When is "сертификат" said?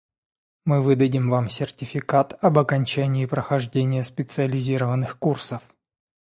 1.47-2.35